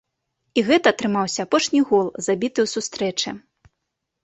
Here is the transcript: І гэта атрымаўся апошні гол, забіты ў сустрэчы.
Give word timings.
І 0.59 0.63
гэта 0.69 0.87
атрымаўся 0.95 1.39
апошні 1.49 1.79
гол, 1.91 2.11
забіты 2.31 2.59
ў 2.67 2.75
сустрэчы. 2.75 3.29